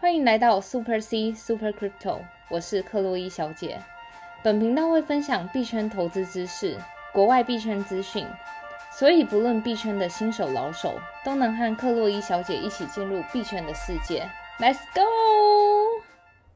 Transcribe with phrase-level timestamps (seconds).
[0.00, 3.80] 欢迎来到 Super C Super Crypto，我是克洛伊小姐。
[4.44, 6.78] 本频道会分享币圈投资知识、
[7.12, 8.24] 国外币圈资讯，
[8.92, 14.30] 所以不论币圈的新手老手，都能和克洛伊小姐一起进入币圈的世界。
[14.60, 15.02] Let's go！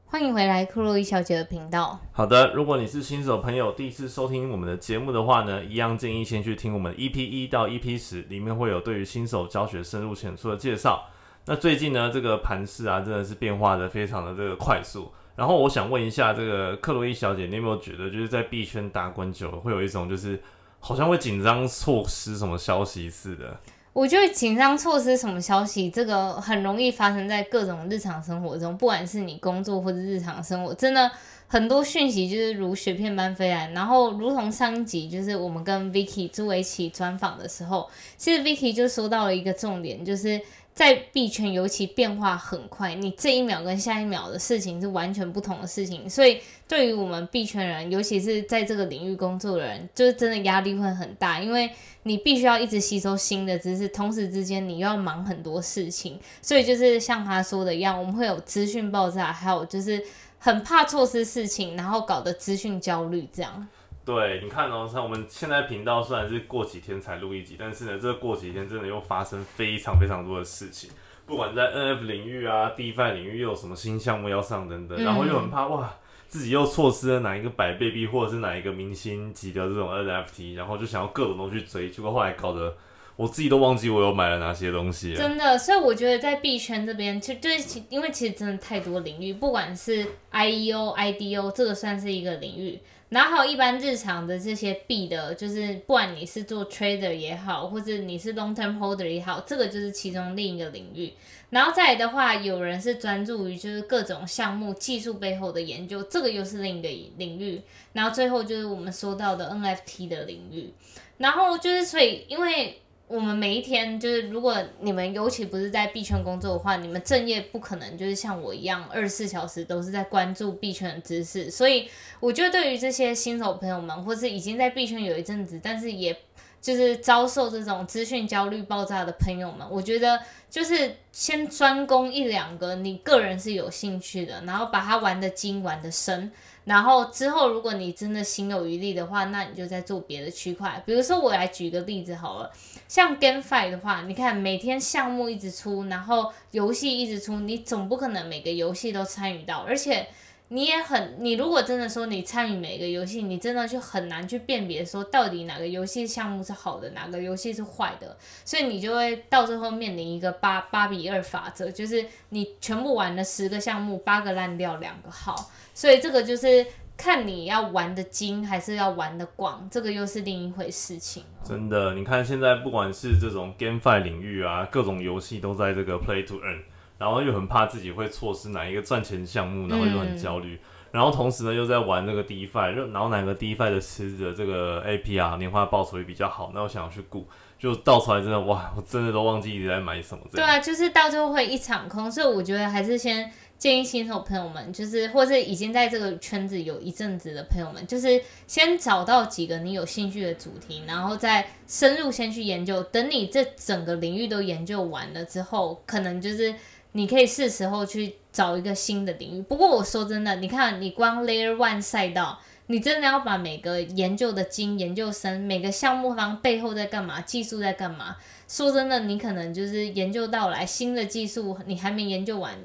[0.05, 1.99] 欢迎回来克洛伊小姐的频道。
[2.13, 11.03] 好的，如果你是新手朋友，第一次收听我们的节目的话呢，一样建议先去听我们 EP 一到 EP 十，里面会有对于新手教学深入浅出的介绍。
[11.45, 15.11] 那最近呢，这个盘势啊，真的是变化的非常的这个快速。
[15.35, 20.39] 然后我想问一下，这个克洛伊小姐，你有没有觉得，就是在币圈打滚久了，会有一种就是
[20.79, 23.57] 好像会紧张错失什么消息似的？
[23.91, 31.11] 我觉得紧张错失什么消息，这个很容易发生在各种日常生活中，不管是你工作或者日常生活，真的
[31.47, 33.69] 很多讯息就是如雪片般飞来。
[33.71, 40.39] 然后，如同上一集就是我们跟 Vicky 朱维奇专访的时候，其实 Vicky 就说到了一个重点，就是。
[40.73, 51.69] 在币圈尤其变化很快，你这一秒跟下一秒的事情是完全不同的事情，所以对于我们币圈人，尤其是在这个领域工作的人，就是真的压力会很大，因为
[52.01, 60.03] 你必须要一直吸收新的知识，同时之间你又要忙很多事情，所以就是像他说的一样，我们会有资讯爆炸，还有就是
[60.39, 63.67] 很怕错失事情，然后搞得资讯焦虑这样。
[64.05, 70.89] 对，你看哦，像我们现在频道虽然是过几天才录一集，但是呢，这过几天真的又发生非常非常多的事情，
[71.25, 75.89] 不管在 N F 领域啊、DeFi 领域又有什么新项目要上等等，然后又很怕哇，
[76.27, 82.75] 自己又错失了哪一个百倍币或者是哪一个明星级的这种 N F T，然后就想要各种东西去追，结果后来搞得
[83.15, 85.15] 我自己都忘记我有买了哪些东西。
[85.15, 92.79] 真的，所以我觉得在币圈这边，其实就是因为其实真的太多领域，不管是 I E O、I D O，这个算是一个领域。
[93.09, 101.13] 然后一般日常的这些币的，就是不管你是做 trader 也好，或者你是 long term holder 也好，这个就是其中另一个领域。
[101.51, 107.61] 然后再来的话，有人是专注于就是各种项目技术背后的研究，这个又是另一个领域。
[107.91, 110.73] 然后最后就是我们说到的 NFT 的领域。
[111.17, 112.79] 然后就是所以因为。
[113.07, 121.51] 我们每一天就是，如果你们尤其不是在币圈工作的话，你们正业不可能就是像我一样二十四小时都是在关注币圈的知识。
[121.51, 121.87] 所以，
[122.19, 126.15] 我觉得对于这些新手朋友们，或是已经在币圈有一阵子，但是也
[126.63, 130.17] 就是遭受这种资讯焦虑爆炸的朋友们，我觉得
[130.49, 136.31] 就是先专攻一两个你个人是有兴趣的，然后把它玩的精，玩的深。
[136.63, 140.81] 然后之后，如果你真的心有余力的话，那你就在做别的区块。
[140.85, 142.49] 比如说，我来举个例子好了，
[142.87, 150.07] 像 GameFi 的话，你看每天项目一直出，然后游戏一直出，你总不可能每个游戏都参与到，而且
[150.53, 158.15] 你也很，你如果真的说你参与每一个游戏，你真的就很难去辨别说到底哪个游戏项目是好的，哪个游戏是坏的，
[158.45, 165.49] 所以你就会到最后面临一个八八比二法则，就是你全部玩了十个项目，八个烂掉，两个好。
[165.73, 166.63] 所以这个就是
[166.95, 171.23] 看你要玩的精还是要玩的广，这个又是另一回事情。
[171.43, 176.61] 真的，你看现在不管是这种 GameFi 领域啊，各种游戏都在这个 Play to Earn，
[177.03, 180.57] 然后又很怕自己会错失哪一个赚钱项目，然后又很焦虑，
[180.91, 187.27] 然后同时呢又在玩那个 DeFi，然后哪个 DeFi 的池子的这个 APR 年化报酬率比较好，那我想要去顾，
[187.59, 190.23] 就倒出来真的哇，我真的都忘记一直在买什么。
[190.31, 193.31] 对啊，就是到最后会一场空，所以我觉得还是先。
[193.55, 202.83] 建议新手朋友们，就是或是已经在这个圈子有一阵子的朋友们，就是先找到几个你有兴趣的主题，然后再深入先去研究。
[202.83, 206.53] 等你这整个领域都研究完了之后，可能就是
[206.93, 209.41] 你可以是时候去找一个新的领域。
[209.43, 218.15] 不过我说真的，你看你光 Layer One 赛道，你真的要把每个研究的精、研究生，每个项目方背后在干嘛，技术在干嘛？
[218.47, 222.55] 说真的，你可能就是研究到来新的技术，你还没研究完。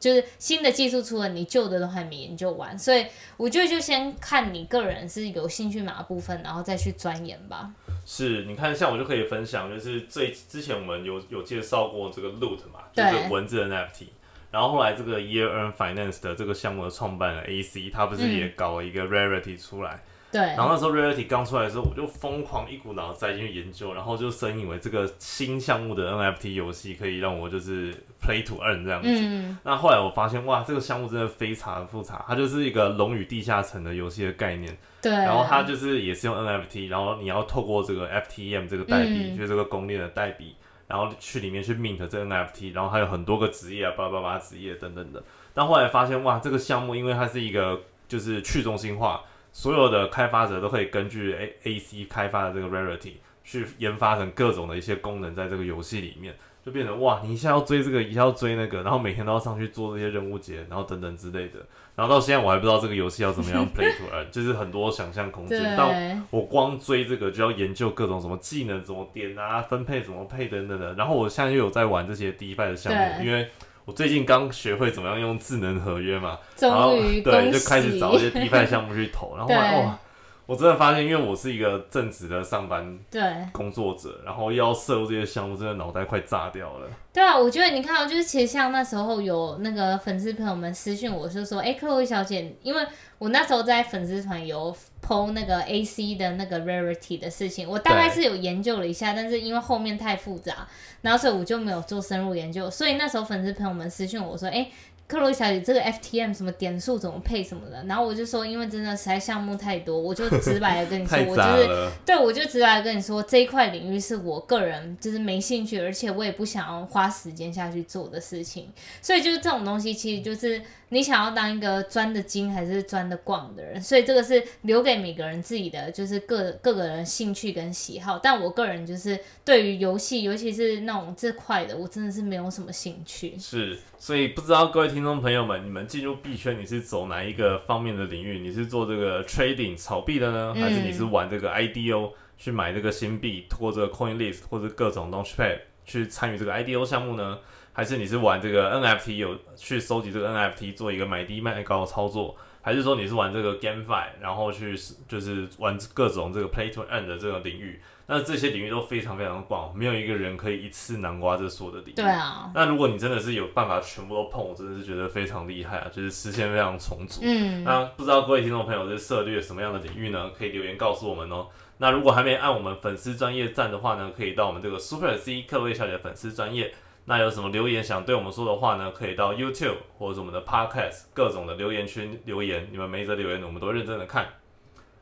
[0.00, 3.04] 就是新的技术出了，你旧的都还没研究完，所以
[3.36, 7.72] 我觉得就先看你个人是有兴趣哪部分，然后再去钻研吧。
[8.10, 14.06] 是，你看像我就可以分享，就是最之前我们有有介绍过这个 Loot 嘛，就是文字 NFT，
[14.50, 20.02] 然后后来这个 Year Earn Finance 的这个项目的创办人 AC，他不是也搞了一个 Rarity 出来。
[20.30, 29.08] 对，然后那时候 Reality 刚出来的时候，我就疯狂一股脑栽进去研究，然后就深以为这个新项目的 NFT 游戏可以让我就是 Play to Earn 这样子。
[29.10, 29.56] 嗯。
[29.62, 34.76] 那后来我发现，哇，这个项目真的非常的复杂，它就是一个龙与地下城的游戏的概念。
[35.00, 35.10] 对。
[35.10, 40.54] 然后它就是也是用 NFT，然后你要透过这个 FTM 这个代币，就是这个公链的代币，
[40.86, 45.22] 然后去里面去 mint 这 NFT，然后还有很多个职业啊，巴拉巴拉职业等等的。
[45.54, 49.22] 但后来发现，哇，这个项目因为它是一个就是去中心化。
[49.58, 56.32] 所有的开发者都可以根据 A A C 开发的这个 Rarity 去研发成各种的一些功能，在这个游戏里面，
[56.64, 61.58] 就变成哇，你一下要追这个，一下要追那个，然后每天都要上去做这些任务节，然后等等之类的。
[61.96, 65.76] 然后到现在我还不知道这个游戏要怎么样 play to earn，就是很多想象空间。
[65.76, 65.90] 到
[66.30, 70.94] 我光追这个就要研究各种什么技能怎么点啊，分配怎么配等等的。
[70.94, 73.48] 然后我现在又有在玩这些 DeFi 的项目，因为
[73.88, 79.98] 我最近刚学会怎么样用智能合约嘛，然后对就开始找一些 DeFi 项目去投，然后哇。
[80.44, 86.86] 我真的发现，因为我是一个正职的上班对工作者，然后要涉入这些项目，真的脑袋快炸掉了。
[87.12, 92.86] 对啊，我觉得你看到，就是其实像那时候有那个粉丝朋友们私信我，就说：“哎，克洛伊小姐，因为
[93.18, 100.68] 我那时候在粉丝团有剖那个 AC 的那个 rarity 的事情，我大概是有研究了一下，但是因为后面太复杂，
[101.02, 102.70] 然后所以我就没有做深入研究。
[102.70, 104.68] 所以那时候粉丝朋友们私信我说：‘哎。’
[105.08, 118.70] 克洛伊小姐，这个 FTM 什么点数怎么配什么的，然后我就说，因为真的实在项目太多，我就直白的跟你说，我就是对我就直白的跟你说，这一块领域是我个人就是没兴趣，而且我也不想要花时间下去做的事情，
[119.00, 120.60] 所以就是这种东西，其实就是。
[120.90, 128.18] 你想要当一个钻的精还是钻的广的人，所以这个是留给每个人自己的，就是各各个人兴趣跟喜好。
[128.18, 133.38] 但我个人就是对于游戏，尤其是那种这块的，我真的是没有什么兴趣。
[133.38, 138.38] 是，所以不知道各位听众朋友们，你们进入币圈，你是走哪一个方面的领域？
[138.38, 147.38] 你是做这个 trading 炒币的呢，还是你是玩这个 IDO 去买这个新币，或者 CoinList 或者各种 Launchpad 去参与这个 IDO 项目呢？
[147.78, 154.76] 还是你是玩这个 NFT 有去收集这个 NFT 做一个买低卖高的操作，还是说你是玩这个 GameFi，然后去
[155.06, 157.80] 就是玩各种这个 Play to Earn 的这个领域？
[158.08, 161.94] 那这些领域都非常非常广，没有一个人可以一次囊括这所有的领域。
[161.94, 162.50] 对啊。
[162.52, 167.20] 那如果你真的是有办法全部都碰，我真的是觉得非常厉害啊，就是实现非常充足。
[167.22, 167.62] 嗯。
[167.62, 170.32] 那不知道各位听众朋友是涉猎什么样的领域呢？
[170.36, 171.46] 可以留言告诉我们哦。
[171.76, 176.74] 那如果还没按我们粉丝专业赞的话呢，可以到我们这个 Super C 克威小姐粉丝专业。
[177.08, 178.90] 那有什么留言想对我们说的话呢？
[178.90, 184.28] 可以到 YouTube 或者是我们的 Podcast 各种的留言区留言，你们每一则留言我们都认真的看。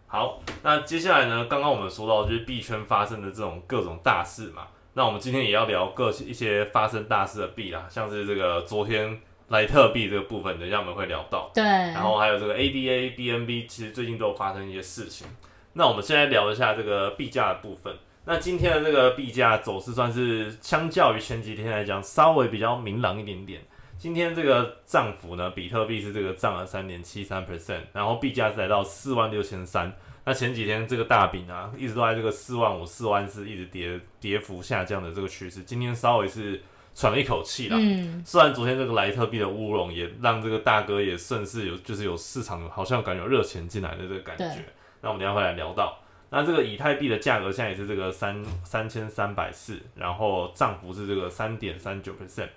[0.06, 1.46] 好，那接下来呢？
[1.50, 11.50] 刚刚我们说到就是币圈发生的这种各种大事嘛，那我们今天也要聊各一些发生大事的币啦，像是这个昨天莱特币这个部分，等一下我们会聊到。
[11.52, 11.64] 对。
[11.64, 15.26] 然后还有这个 ADA、BNB，其实最近都有发生一些事情。
[15.72, 17.92] 那我们现在聊一下这个币价的部分。
[18.28, 23.62] 那今天的这个币价走势算是相较于前几天来讲，稍微比较明朗一点点。
[23.96, 29.92] 今天这个涨幅呢，比特币是这个涨了三点七三 percent，然后币价是来到四万六千三。
[30.24, 35.62] 那前几天这个大饼啊，一直都在这个四万五、四万四，一直跌跌幅下降的这个趋势。
[35.62, 36.60] 今天稍微是
[36.96, 37.76] 喘了一口气啦。
[37.78, 38.20] 嗯。
[38.26, 44.64] 虽然昨天这个莱特币的乌龙也让这个大哥也顺势有，就是有市场好像感觉有热钱进来的这个感觉。
[45.00, 45.96] 那我们等下会来聊到。
[46.30, 52.48] 那这个以太币的价格现在也是这个三三千三百四，然后涨幅是这个三点三九 percent，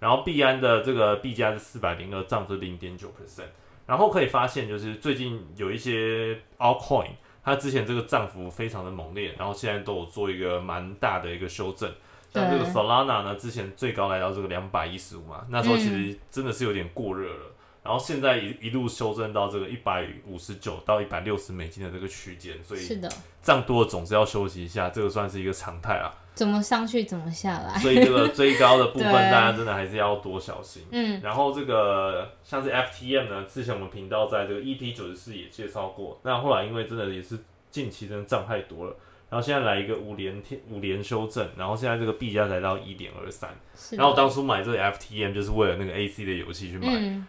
[0.00, 3.48] 然后币安的这个币价是四百零二，涨是零点九 percent，
[3.86, 7.10] 然后可以发现就是最近有一些 altcoin，
[7.44, 11.92] 它之前这个涨幅非常的猛烈，然后现在都有做一个蛮大的一个修正，
[12.32, 17.54] 像这个 Solana 呢，之前最高来到这个两百一十五嘛，那时候其实真的是有点过热了。
[17.82, 23.08] 然后现在一一路修正到这个一百五十九到一百六十美金的这个区间，所以是的，
[23.42, 26.14] 涨多了总是要休息一下，这个算是一个常态啊。
[26.34, 30.84] 怎么上去怎么下来，所以这个追高的部分，大家真的还是要多小心。
[30.92, 37.38] 嗯，然后这个像是 FTM 呢，之前我们频道在这个 EP 九十四也介绍过，那后来因为真的也是
[37.70, 38.94] 近期真的涨太多了。
[39.30, 43.50] 然后现在来一个五连天五连修正，然后现在这个币价才到一点二三，
[43.92, 46.86] 然后我当初买这个 FTM 就是为了那个 AC 的游戏去买，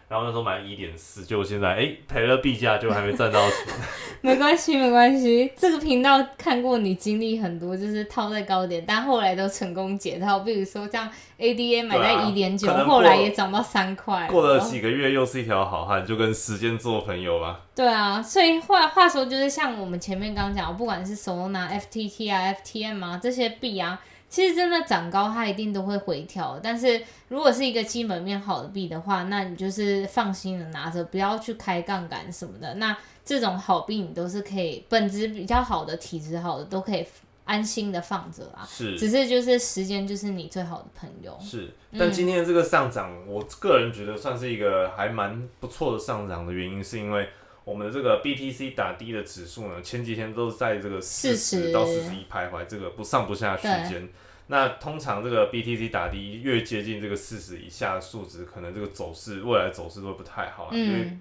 [0.08, 3.56] 然后那时候买一点四，结果现在哎赔了币价就还没赚到钱。
[4.22, 17.60] 没关系没关系，这个频道看过你经历很多，就是套在高点，但后来都成功解套，比如说像 ADA 买在一点九，后来也涨到三块，过了几个月又是一条好汉，就跟时间做朋友吧。
[17.74, 23.98] 对啊，所以话话说就是像我们前面刚刚讲，不管是 Solana、FTT 啊、FTM 啊这些币啊，
[24.28, 26.60] 其实真的涨高它一定都会回调。
[26.62, 32.74] 但是如果是一个基本面好的币的话，那你就是放心的拿着，不要去开杠杆什么的。
[32.74, 32.94] 那
[33.30, 37.06] 这种好病你都是可以，本质比较好的、体质好的都可以
[37.44, 38.66] 安心的放着啊。
[38.68, 41.38] 是，只是就是时间就是你最好的朋友。
[41.40, 47.28] 是，但今天这个上涨，我个人觉得算是一个还蛮不错的上涨的原因，是因为。
[47.62, 54.08] 我们的这个 BTC 打低的指数呢，前几天都是在这个四十到四十一徘徊，这个不上不下区间。
[54.48, 61.16] 那通常这个 BTC 打低越接近这个四十以下的数值，可能这个走势未来走势都不太好，因为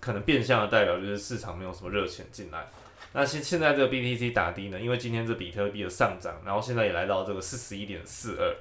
[0.00, 2.66] 可能变相的代表就是市场没有什么热钱进来。
[3.12, 8.54] 那现现在这个 BTC 打低呢，因为今天这比特币的上涨，然后现在也来到这个四十一点四二。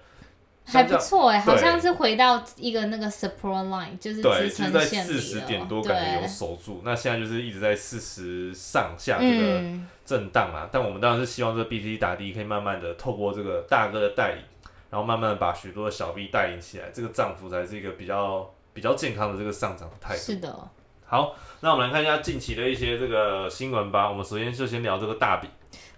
[0.66, 10.70] 还不错哎、好像是回到一个那个 support line，就是对，支就是在四十了点多感觉有守住，那现在就是一直在四十上下这个嗯，震荡啊。
[10.72, 14.44] 但我们当然是希望这个 BTC 打低可以慢慢的透过这个大哥的带领，
[14.90, 20.22] 然后慢慢的把许多的小币带领起来，这个涨幅才是一个比较比较健康的这个上涨的态度。
[20.22, 20.72] 是的，
[21.14, 24.10] 好，那我们来看一下近期的一些这个新闻吧。
[24.10, 25.48] 我们首先就先聊这个大饼。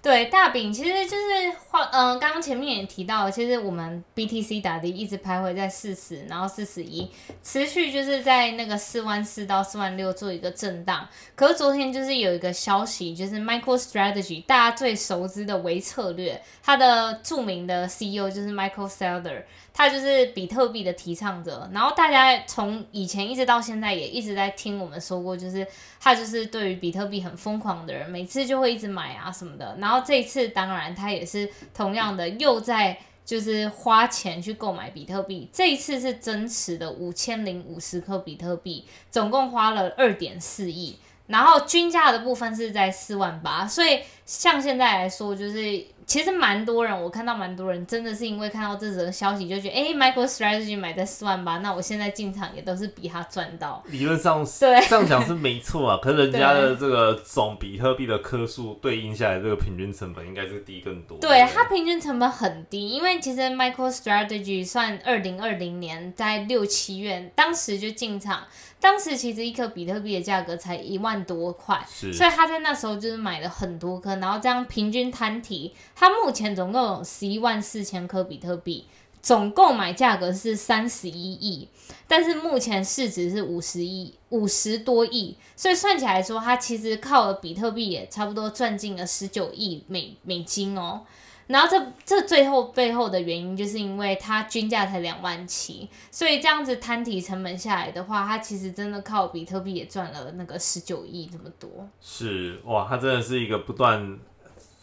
[0.02, 7.10] 对大饼其实就是话，嗯、刚刚前面也提到，其实我们 BTC 打的一直徘徊在四十，然后四十一，
[7.42, 11.08] 持续就是在那个四万四到四万六做一个震荡。
[11.34, 19.44] 可是昨天就是有一个消息，就是 MicroStrategy 大家最熟知的微策略，它的著名的 CEO 就是 Michael Saylor，
[19.76, 21.70] 他就是比特币的提倡者。
[21.72, 25.68] 然后大家从以前一直到现在也一直在听我们说过，就是
[26.00, 29.76] 他就是对于比特币很疯狂的人，每次就会一直买啊什么的。
[29.80, 32.98] 然后这一次当然他也是同样的又在。
[33.26, 53.84] 就是花钱去购买比特币，这一次是增持的五千零五十颗比特币，总共花了二点四亿，然后均价的部分是在四万八，所以像现在来说，就是其实蛮多人，我看到蛮多人真的是因为看到这则消息就觉得，哎，Michael Strategy 买在四万八，那我现在进场也都是比他赚到。
[53.88, 61.18] 理论上是对这样讲是没错啊，可是人家的这个总比特币的颗数对应下来，这个平均成本应该是低更多。
[61.18, 68.44] 对，不它平均成本很低，因为其实 Michael Strategy 算二零二零年在六七月，当时就进场，
[68.80, 78.86] 当时其实一颗比特币的价格才一万多块，是所以他在那时候就是买了很多颗，然后这样平均摊提，他目前总共有十一万四千颗比特币，
[79.22, 81.68] 总购买价格是三十一亿，
[82.08, 91.02] 但是目前市值是五十亿，五十多亿，所以算起来说，他其实靠了比特币也差不多赚进了十九亿美美金哦。
[91.48, 101.88] 然后这这最后背后的原因，就是因为它均价才两万七，所以这样子摊体成本下来的话，它其实真的靠比特币也赚了那个十九亿这么多。
[102.02, 104.20] 是哇，它真的是一个不断，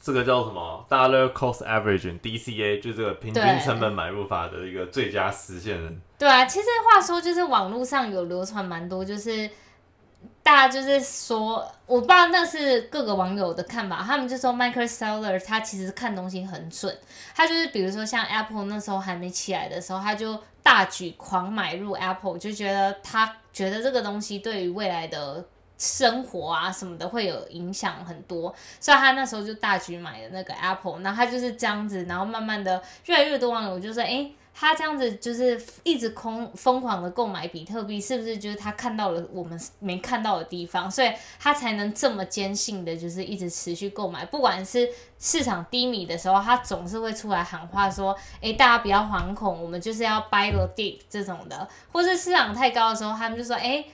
[0.03, 6.03] 这个叫什么 dollar cost averaging DCA，就这个平均成本买入法的一个最佳实现人。
[6.19, 9.49] 对啊，其实话说就是网络上有流传蛮多，就是
[10.43, 16.93] 大家就是说，我不知道那是各个网友的看法，他们就说 Michael Saylor 他其实看东西很准，
[17.37, 25.45] 他就是比如说像 Apple 那时候还没起来的时候，他就大举狂买入 Apple，就觉得他觉得这个东西对于未来的。
[25.83, 41.11] 生活啊什么的会有影响很多，所以他那时候就大举买了那个 Apple，然后他就是这样子，然后慢慢的越来越多网友就说，哎、他这样子就是一直空疯狂的购买比特币，是不是就是他看到了我们没看到的地方，所以
[41.41, 53.85] 他才能这么坚信的，就是一直持续购买，不管是市场低迷的时候，他总是会出来喊话说，诶，大家不要惶恐，我们就是要 buy the dip 这种的，或是市场太高的时候，他们就说，诶。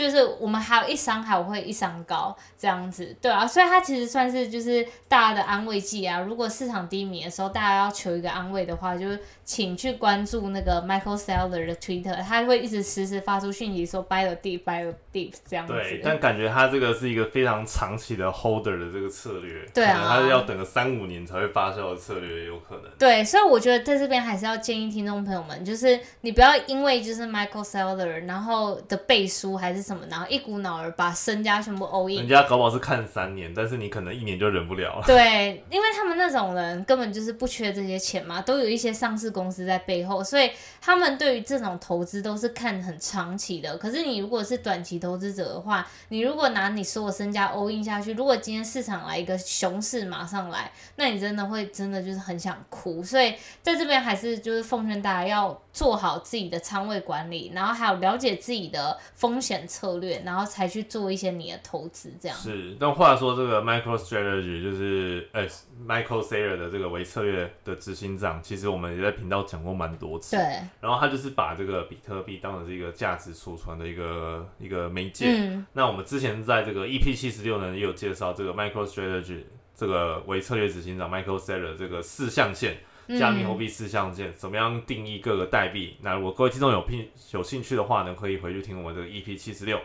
[0.00, 6.18] 就是我们还有一伤还会一伤高这样子，对啊，所以它其实算是就是大家的安慰剂啊。
[6.20, 15.74] 如果市场低迷的时候，大家要求一个安慰的话，就是请去关注那个 Michael Saylor 的 Twitter，他会一直实时发出讯息说 buy the dip，buy the dip 这样子。
[15.74, 22.84] 对，但感觉他这个是一个非常长期的 holder 的这个策略，对啊他是要等个三五年才会发酵的策略，也有可能。
[22.98, 32.28] 对，所以我觉得在这边还是要建议听众朋友们，就是你不要因为就是 Michael Saylor 然后的背书还是什么，然后一股脑儿把身家全部 all in 人。
[32.28, 35.02] 家搞不好是看三年，但是你可能一年就忍不了了。
[35.04, 43.76] 对，因为他们那种人根本就是不缺这些钱嘛，都有一些上市公司在背后，所以他们对于这种投资都是看很长期的。
[43.78, 53.02] 可是你如果是短期投资者的话，你如果拿你所有身家 all in 下去，如果今天市场来一个熊市马上来，那你真的会真的就是很想哭。
[53.02, 62.36] 所以在这边还是就是奉劝大家要做好自己的仓位管理，然后还有了解自己的风险策略，然后才去做一些你的投资这样。
[62.36, 65.46] 是，但话说这个 MicroStrategy 就是呃、
[65.86, 70.36] Michael Saylor 的这个微策略的执行长，其实我们也在频道讲过蛮多次。
[70.36, 70.42] 对，
[70.80, 75.26] 然后他就是把这个比特币当成是一个价值储存的一个一个媒介。
[75.28, 79.44] 嗯，那我们之前在这个 EP 七十六呢，也有介绍这个 MicroStrategy
[79.76, 82.76] 这个微策略执行长 Michael Saylor 这个四象限。
[83.18, 85.96] 加密货币四象限怎么样定义各个代币？
[86.02, 89.78] 那如果各位听众有兴有兴趣的话呢，可以回去听我们这个 EP 七十六。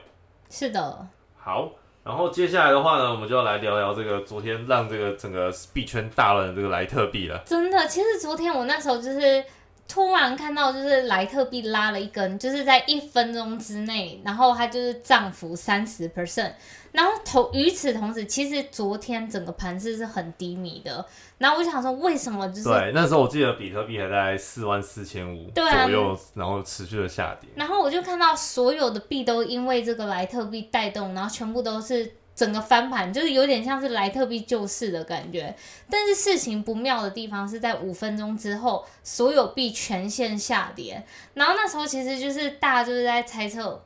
[0.50, 1.08] 是的。
[1.38, 1.72] 好，
[2.04, 7.40] 然后接下来的话呢，我们就要来聊聊这个昨天让这个整个币圈大乱的这个莱特币了。
[7.46, 9.44] 真的，其实昨天我那时候就是
[9.88, 16.54] 突然看到就是莱特币拉了一根，就是在一分钟之内，然后它就是涨幅三十 percent。
[16.96, 21.06] 然后同与此同时，其实昨天整个盘势是很低迷的。
[21.38, 27.50] 然后我想说，为什么就是对那时候我记得比特币还在四万四千五左右，然后持续的下跌。
[27.56, 35.54] 然后我就看到所有的币都因为这个莱特币带动，然后全部都是整个翻盘，就是有点像是莱特币救市的感觉。
[35.90, 41.04] 但是事情不妙的地方是在五分钟之后，所有币全线下跌。
[41.34, 43.84] 然后那时候其实就是大家就是在猜测。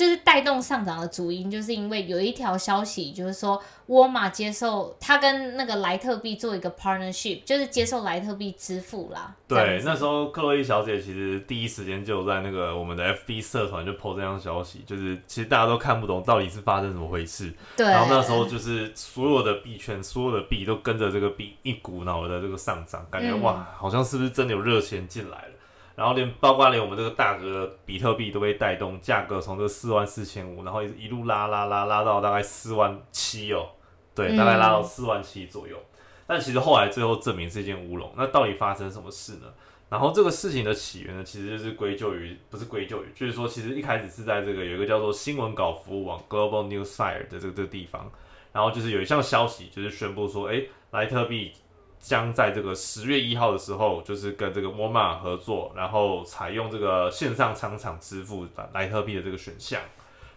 [0.00, 9.34] 就是带动上涨的主因，就是因为有一条消息，就是说沃尔玛接受他跟那个莱特币做一个 partnership，就是接受莱特币支付啦。
[9.46, 17.52] 对，那时候克洛伊小姐其实第一时间就在那个我们的 FB 社团就 po 这样消息，就是其实大家都看不懂到底是发生什么回事。
[17.76, 25.52] 对，然后那时候就是所有的币圈，所有的币都跟着这个币一股脑的这个上涨，感觉、嗯哇，好像是不是真的有热钱进来了？
[26.00, 33.68] 然后连包括连我们这个大哥的比特币都被带动，价格从这四万四千五，然后一一路拉拉拉拉到大概四万七哦，
[34.14, 35.76] 对，嗯大概拉到四万七左右。
[36.26, 38.10] 但其实后来最后证明是一件乌龙。
[38.16, 39.48] 那到底发生什么事呢？
[39.90, 48.10] 然后这个事情的起源呢，其实就是归咎于不是归咎于，就是说其实一开始是在这个有一个叫做新闻稿服务网 Global Newsfire 的这个这个地方，
[48.52, 51.52] 然后就是有一项消息就是宣布说，哎，莱特币
[52.00, 59.80] 将在这个十月一号的时候，就是跟这个沃尔玛合作，然后采用这个线上商场支付的莱特币的这个选项。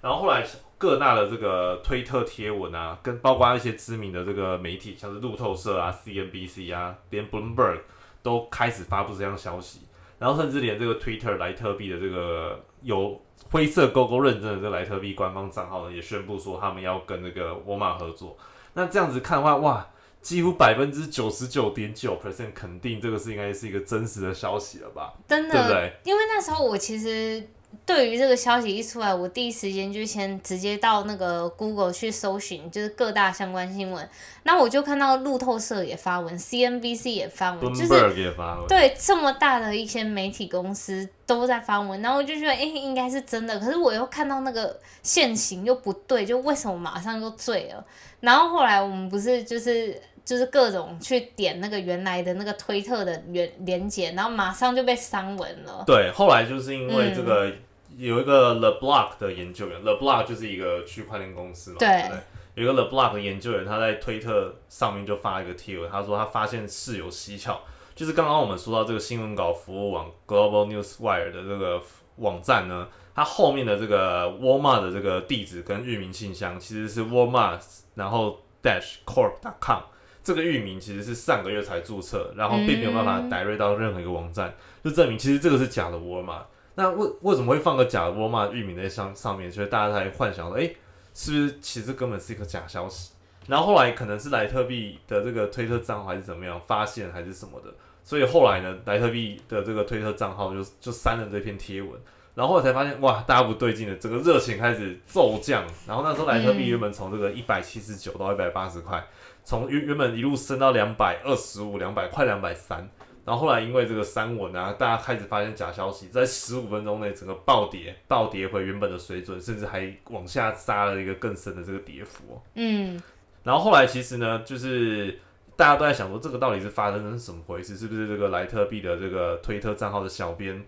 [0.01, 0.46] 然后后来
[0.77, 7.79] 各大的这个推特贴文啊，跟包括一些知名的这个媒体，像是路透社啊、CNBC 啊，连 Bloomberg
[8.22, 9.88] 都开始发布这样消息。
[10.20, 18.38] 然后甚至连这个 Twitter 莱特币的这个有灰色勾勾认证的这个莱特币官方账号呢，也宣布说他们要跟这个沃尔玛合作。
[18.74, 19.88] 那这样子看的话，哇，
[20.24, 25.13] 几乎百分之九十九点九 percent 肯定这个是应该是一个真实的消息了吧？
[25.27, 25.94] 真的，对不对？
[26.06, 27.46] 因为那时候我其实
[27.86, 34.08] 对于这个消息一出来，我第一时间就先直接到那个 Google 去搜寻，就是各大相关新闻。
[34.44, 43.60] 那我就看到路透社也发文，CNBC 也发文，就是 Bloomberg 也发文，对这么大的一些媒体公司都在发文，然后我就觉得，哎、应该是真的。
[43.60, 47.86] 可是我又看到那个现行又不对，就为什么马上就醉了？
[48.19, 55.83] 然后后来我们不是就是就是各种去点那个原来的那个推特的原连接，然后马上就被删文了。
[55.86, 57.53] 对，后来就是因为这个、嗯
[57.95, 62.17] 有一个 The Block 的研究员，The Block 就是一个区块链公司嘛，对不对？
[62.55, 67.55] 有一个 The Block 的研究员，他在推特上面就发了一个贴文，他说他发现事有蹊跷，
[67.93, 71.79] 就是刚刚我们说到这个新闻稿服务网 Global Newswire 的这个
[72.15, 77.62] 网站呢，它后面的这个 Walmart 的这个地址跟域名信箱其实是 Walmart，
[77.93, 79.83] 然后 dash corp.com。
[80.23, 86.43] 这个域名其实是上个月才注册，然后并没有办法嗯 direct 到任何一个网站，就证明其实这个是假的沃尔玛。
[86.75, 89.51] 那为为什么会放个假的沃尔玛域名在上上面？
[89.51, 90.73] 所以大家才幻想说，哎、
[91.13, 93.12] 是不是其实根本是一个假消息？
[93.47, 101.91] 然后后来可能是莱特币的这个推特账号还是怎么样发现还是什么的，所以后来呢，莱特币的这个推特账号就就删了这篇贴文。
[102.36, 105.63] 然后才发现，哇，大家不对劲了，整个热情开始骤降。
[105.88, 109.05] 然后那时候莱特币嗯原本从这个一百七十九到一百八十块，
[109.43, 112.89] 从原原本一路升到两百二十五、两百快两百三。
[113.25, 122.41] 然后后来因为这个三文啊，大家开始发现假消息，在十五分钟内整个暴跌，暴跌回原本的水准，甚至还往下杀了一个更深的这个跌幅、哦。
[122.56, 123.01] 嗯，
[123.43, 125.17] 然后后来其实呢，就是
[125.56, 127.77] 大家都在想说，这个到底是发生了什么回事？
[127.77, 130.62] 是不是这个莱特币的这个推特账号的小编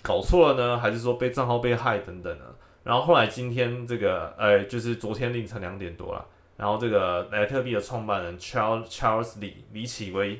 [0.00, 0.78] 搞错了呢？
[0.78, 2.44] 还是说被账号被害等等呢？
[2.84, 6.24] 然后后来今天这个，呃，就是昨天凌晨两点多了，
[6.58, 10.38] 然后这个莱特币的创办人 Charles Charles 李李启威，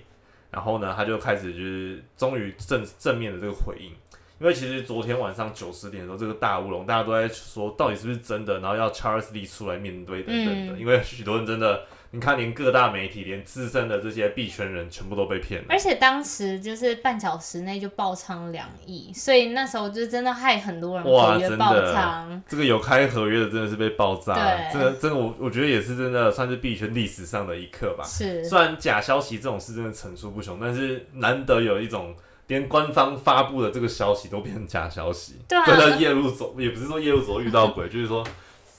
[0.51, 3.93] 然后呢，他就开始就是终于正正面的这个回应。
[4.41, 10.73] 因为其实昨天晚上九十点的时候，这个大乌龙，大家都在说到底是不是真的，然后要 Charles Lee 出来面对等等的。
[10.75, 15.67] 嗯因为许多人真的，你看连各大媒体，连资深的这些币圈人，全部都被骗了。
[15.69, 22.43] 而且当时就是半小时内就爆仓两亿，所以那时候就真的害很多人哇合约爆仓。
[22.49, 24.35] 这个有开合约的真的是被爆炸
[24.73, 28.03] 这个真的我我觉得也是真的算是币圈历史上的一刻吧。
[28.05, 32.17] 是，虽然假消息这种事真的层出不穷，但是难得有一种
[32.47, 38.27] 连官方发布的这个消息都变成假消息，对啊夜路走也不是说夜路走遇到鬼， 就是说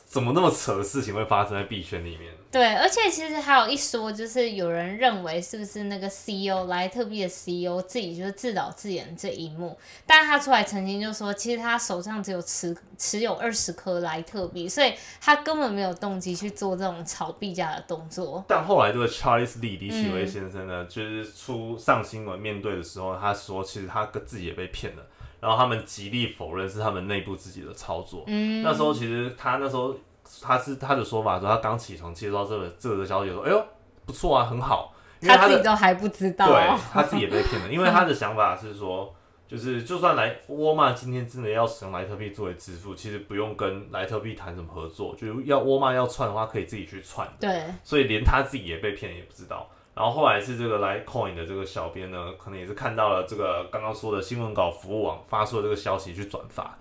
[0.08, 2.34] 怎么那么扯的事情会发生在币圈里面？
[2.52, 18.44] 对，而且其实还有一说，就是有人认为是不是那个 CEO 莱特币的 CEO 自己就是自导自演这一幕，但是他出来曾经就说，其实他手上只有持持有二十颗莱特币，所以他根本没有动机去做这种炒币价的动作。
[18.48, 25.06] 但后来这个 Charles Lee 李启威先生呢，就是出上新闻面对的时候，他说其实他自己也被骗了，
[25.40, 28.24] 然后他们极力否认是他们内部自己的操作。
[28.26, 29.96] 嗯，那时候其实他那时候
[30.42, 33.66] 他是他的说法说他刚起床接到这个这个消息说，哎呦
[34.06, 36.48] 不错啊，很好，因为他自己都还不知道。
[36.48, 39.16] 对他自己也被骗了， 因为他的想法是说。
[39.50, 47.28] 就是，就算来沃尔玛今天真的要使用莱特币作为支付，其实不用跟莱特币谈什么合作，就是要沃尔玛要串的话，可以自己去串。
[47.40, 49.68] 对，所以连他自己也被骗，也不知道。
[49.96, 56.78] 然后后来是这个 Litecoin 的这个小编呢，可能也是看到了这个刚刚说的新闻稿服务网发出的这个消息去转发，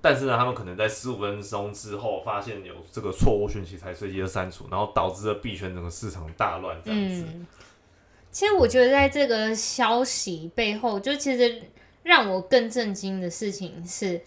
[0.00, 7.24] 但是呢，他们可能在十五分钟之后发现有这个错误讯息，才随即的删除，然后导致了币圈整个市场大乱这样子。
[8.30, 11.62] 其实我觉得在这个消息背后，就其实
[12.02, 14.20] 让我更震惊的事情是，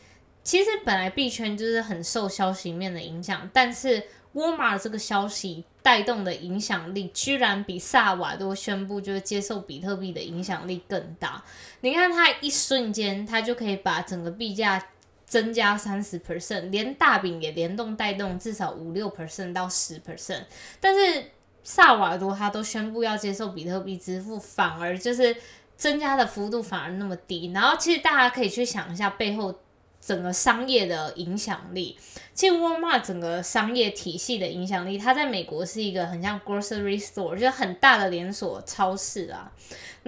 [0.43, 4.03] 其实本来币圈就是很受消息面的影响，但是
[4.33, 11.43] 沃尔玛这个消息带动的影响力，居然比萨瓦多宣布就是接受比特币的影响力更大。
[11.81, 14.83] 你看，它一瞬间，它就可以把整个币价
[15.29, 20.45] 增加三十 percent，连大饼也联动带动至少五六 percent 到十 percent，
[20.81, 21.25] 但是
[21.63, 25.35] 萨瓦多他都宣布要接受比特币支付，反而就是
[25.77, 27.51] 增加的幅度反而那么低。
[27.53, 29.53] 然后其实大家可以去想一下背后
[30.01, 31.95] 整个商业的影响力。
[32.33, 39.51] 其实沃尔玛整个商业体系的影响力，它在美国是一个很像 grocery store，就是很大的连锁超市啊。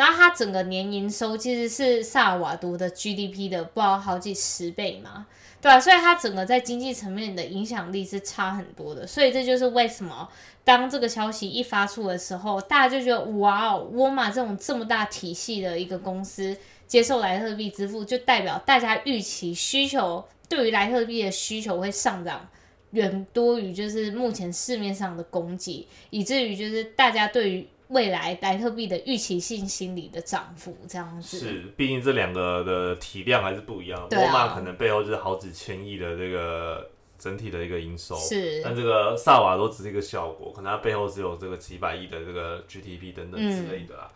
[0.01, 5.27] 然后它整个年营收其实是萨尔瓦多的 GDP 的不知道好几十倍嘛，
[5.61, 9.05] 对啊，所以它整个在经济层面的影响力是差很多的。
[9.05, 10.27] 所以这就是为什么
[10.63, 22.49] 当这个消息一发出的时候，大家就觉得哇哦，沃尔玛这种这么大体系的一个公司接受莱特币支付，就代表大家预期需求对于莱特币的需求会上涨。
[22.89, 31.39] 远多于就是目前市面上的供给，以至于就是大家对于未来莱特币的预期性心理的涨幅这样子。
[31.39, 34.07] 是，毕竟这两个的体量还是不一样。
[34.09, 44.09] 对啊沃尔玛可能背后就是好几千亿的这个整体的一个营收，是但这个萨瓦多只是一个效果，可能它背后只有这个几百亿的这个 GDP 等等之类的啦。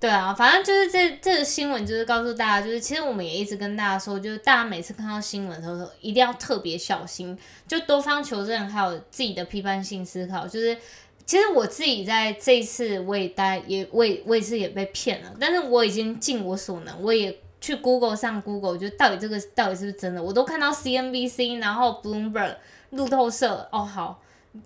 [0.00, 10.46] 对啊，反正就是这这个新闻就是告诉大家，就是其实我们也一直跟大家说，就是大家每次看到新闻的时候，一定要特别小心，就多方求证，还有自己的批判性思考。
[10.46, 10.76] 就是
[11.26, 22.56] 其实我自己在这一次，我也待也我也我也是也被骗了，但是我已经尽我所能，我也去 Google 上 Google，就到底这个到底是不是真的，我都看到 CNBC，然后 Bloomberg、
[22.90, 24.20] 路透社，哦好。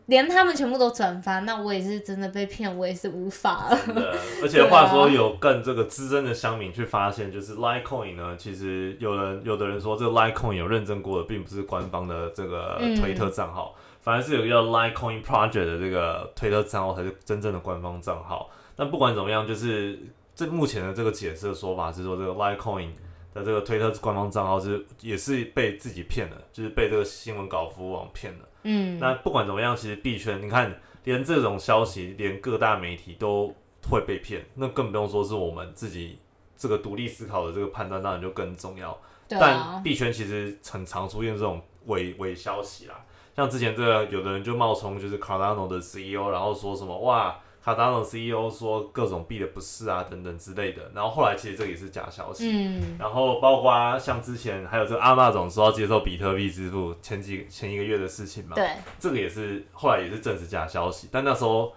[0.04, 3.78] 连他们全部都转发，那我也是真的被骗，我也是无法了。
[4.42, 13.74] 而且话说有更这个资深的乡民去发现，就是 Litecoin 呢，其实有人有的人说这个 Litecoin 有认证过的，并不是官方的这个嗯推特账号，
[14.08, 18.48] 反而是有一个叫 Litecoin Project 的这个推特账号才是真正的官方账号。
[18.74, 20.00] 但不管怎么样，就是
[20.34, 22.88] 这目前的这个解释的说法是说，这个 Litecoin
[23.34, 28.48] 的这个推特官方账号是也是被自己骗了，就是被这个新闻稿服务网骗了。
[28.62, 33.54] 嗯，那不管怎么样，其实币圈你看，连这种消息，连各大媒体都
[33.90, 36.18] 会被骗，那更不用说是我们自己
[36.56, 38.98] 这个独立思考的这个判断，当然就更重要。
[39.28, 43.04] 对啊但，币圈其实很常出现这种伪伪消息啦，
[43.38, 52.50] 像之前这个有的人就冒充就是 Cardano 的 CEO，然后说什么哇，Cardano CEO 说各种币的不是啊等等之类的，然后后来其实这个也是假消息。
[52.52, 61.72] 嗯，然后包括像之前还有这个阿玛总说要接受比特币支付，前几前一个月的事情嘛，对，这个也是后来也是证实假消息，但那时候，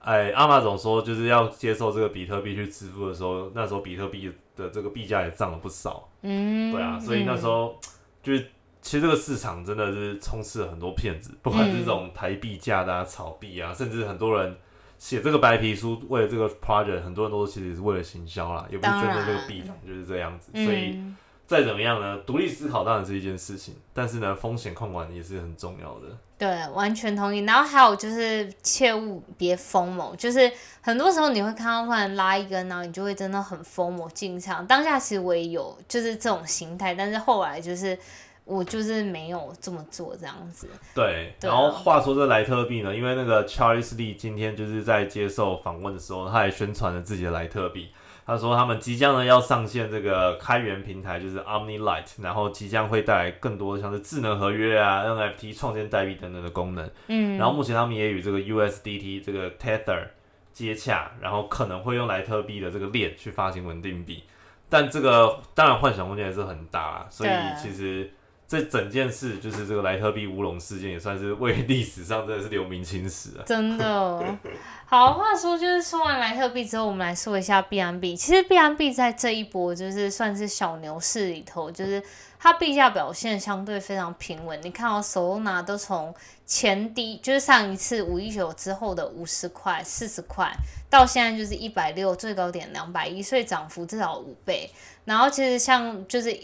[0.00, 7.78] 哎，阿玛总说就是要接受这个比特币去支付的时候，那时候比特币的这个币价也涨了不少，嗯，对啊，所以那时候
[8.20, 8.50] 就是
[8.84, 14.54] 其实这个市场真的是充斥了很多骗子，不管是这种台币价的啊、炒币啊，甚至很多人
[14.98, 21.00] 写这个白皮书为了这个 project，很多人都其实是为了行销啦，也不是真的这个币涨就是这样子，嗯，所以。
[21.46, 26.06] 再怎么样呢，独立思考当然是一件事情，但是呢，风险控管也是很重要的。
[26.38, 27.40] 对，完全同意。
[27.40, 34.66] 然后还有就是，切勿别疯魔，就是很多时候你会看到突然拉一根，然后你就会真的很疯魔进场。
[34.66, 37.96] 当下其实我也有就是这种心态，但是后来就是
[38.44, 40.68] 我就是没有这么做这样子。
[40.94, 47.90] 对，然后话说这莱特币呢，因为那个 Charles Lee 今天就是在接受访问的时候，他也宣传了自己的莱特币。
[48.26, 56.90] 他说他们即将呢要上线这个开源平台，就是 Omni Light，然后即将会带来更多像是智能合约啊、NFT 创建代币等等的功能。
[57.08, 60.08] 嗯，然后目前他们也与这个 USDT 这个 Tether
[60.54, 64.24] 接洽，然后可能会用莱特币的这个链去发行稳定币。
[64.70, 67.30] 但这个当然幻想空间还是很大啊，所以
[67.60, 68.10] 其实
[68.46, 73.42] 这整件事就是这个莱特币乌龙事件，也算是为历史上真的是留名青史啊。
[73.46, 74.38] 真的。
[74.86, 78.16] 好，话说就是说完莱特币之后，我们来说一下 BNB。
[78.16, 82.00] 其实 BNB 在这一波就是算是小牛市里头，就是
[82.38, 84.60] 它币价表现相对非常平稳。
[84.62, 90.54] 你看到 Solana 都从前低，就是上一次五一九之后的五十块、四十块，
[90.90, 94.70] 到现在就是一百六，最高点两百一，所以涨幅至少五倍。
[95.06, 96.38] 然后其实像就是。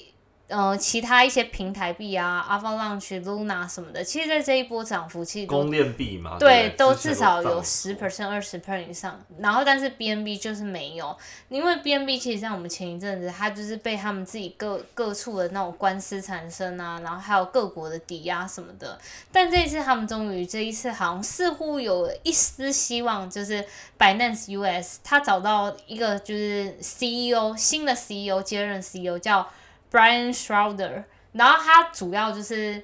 [0.50, 9.18] 呃，其他一些平台币啊，Avalanche、Luna 什么的，其实在这一波涨幅，其实都公链币嘛，对，都至少有涨十 percent、二十 percent 以上。
[9.38, 11.16] 然后，但是 BNB 就是没有，
[11.48, 18.98] 因为 BNB 其实像我们前一阵子，它就是被他们自己各各处的那种官司缠身啊，然后还有各国的抵押什么的。
[19.30, 23.64] 但这一次，他们终于这一次好像似乎有一丝希望，就是
[23.98, 29.46] Binance US 他找到一个就是 CEO 新的 CEO 接任 CEO 叫
[29.90, 32.82] Brian Schroeder，然后他主要就是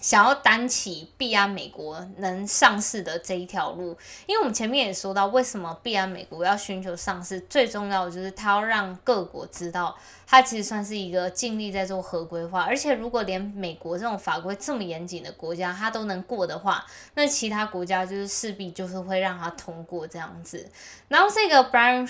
[0.00, 20.70] 想要担起币安美国能上市的这一条路，因为我们前面也说到，为什么币安美国要寻求上市，最重要的就是它要让各国知道，它其实算是一个尽力在做合规化，而且如果连美国这种法规这么严谨的国家它都能过的话，那其他国家就是势必就是会让它通过这样子。
[21.08, 22.08] 然后这个 Brian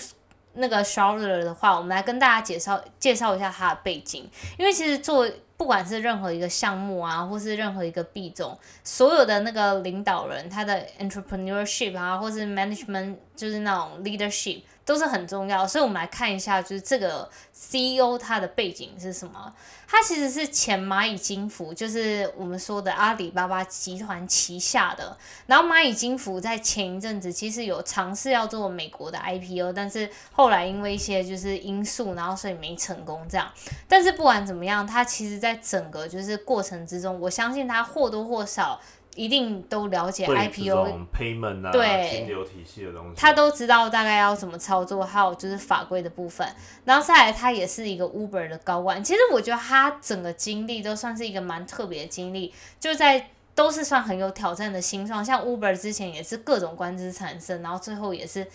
[0.59, 19.53] 那个 Shawler 的话，我们来跟大家介绍介绍一下他的背景，因为其实做不管是任何一个项目啊，或是任何一个币种，所有的那个领导人他的 entrepreneurship 啊，或是 management 就是那种 leadership 都是很重要，所以我们来看一下，就是这个 CEO 他的背景是什么。
[19.87, 25.15] 他其实是前蚂蚁金服，就是我们说的阿里巴巴集团旗下的。
[25.45, 33.47] 然后蚂蚁金服在前一阵子其实有尝试要做美国的 IPO，但是后来因为一些就是因素，然后所以没成功这样。
[33.87, 38.79] 但是不管怎么样，他其实在整个就是过程之中，我相信他或多或少
[39.19, 46.47] 一定都了解 IPO 种 payment 啊，对金流体系的东西，他都知道大概要怎么操作，还有就是法规的部分。
[46.85, 49.03] 然后再来，他也是一个 Uber 的高管。
[49.03, 55.23] 其实我觉得他整个经历都算是一个蛮特别的经历，就在都是算很有挑战的新创。
[55.23, 58.47] 像 Uber 之前也是各种官司产生，然后最后也是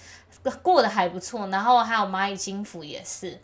[0.62, 1.46] 过得还不错。
[1.48, 3.38] 然后还有蚂蚁金服也是。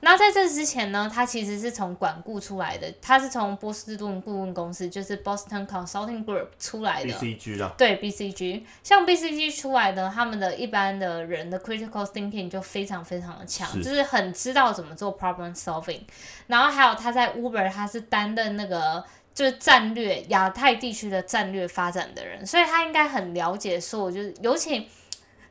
[0.00, 7.12] 那在这之前呢，他其实是从管顾出来的，他是从波士顿顾问公司，就是 Boston Consulting Group 出来的。
[7.12, 16.00] BCG 啦，对 BCG，像 BCG 出来的，他们的一般的人的 critical thinking 就非常非常的强，是就是很知道怎么做 problem solving。
[16.46, 19.02] 然后还有他在 Uber，他是担任那个
[19.34, 24.88] 就是战略亚太地区的战略发展的人，所以他应该很了解说，就是尤其。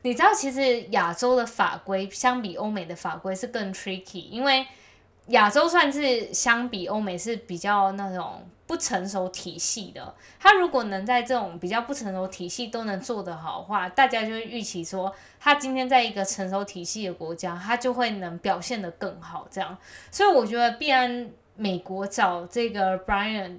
[0.06, 4.64] 你知道，其实亚洲的法规相比欧美的法规是更 tricky，因为
[5.26, 10.14] 亚洲算是相比欧美是比较那种不成熟体系的。
[10.38, 19.48] 他如果能在这种比较不成熟体系都能做得好的话，大家就会预期说，他今天在一个成熟体系的国家，他就会能表现得更好。
[19.50, 19.76] 这样，
[20.12, 23.58] 所以我觉得必然美国找这个 Brian，